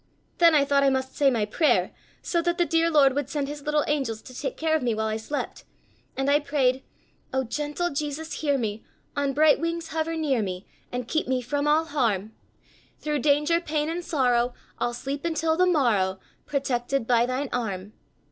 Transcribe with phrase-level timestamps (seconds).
[0.39, 1.91] Then I thought I must say my prayer,
[2.23, 4.95] so that the dear Lord would send his little angels to take care of me
[4.95, 5.63] while I slept,
[6.17, 6.81] and I prayed:
[7.31, 8.83] "Oh, gentle Jesus, hear me!
[9.15, 12.33] On bright wings hover near me, And keep me from all harm!
[12.97, 17.93] Thru danger, pain and sorrow I'll sleep until the morrow, Protected by thine arm.